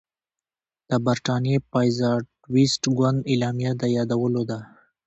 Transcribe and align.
د 0.89 0.91
برټانیې 1.05 1.57
پازیټویسټ 1.71 2.83
ګوند 2.97 3.19
اعلامیه 3.31 3.71
د 3.81 3.83
یادولو 3.95 4.41
ده. 4.49 4.59